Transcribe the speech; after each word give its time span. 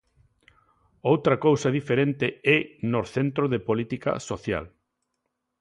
Outra 1.11 1.35
cousa 1.45 1.73
diferente 1.79 2.27
é 2.55 2.57
nos 2.91 3.07
centros 3.15 3.51
de 3.53 3.59
Política 3.69 4.11
Social. 4.29 4.65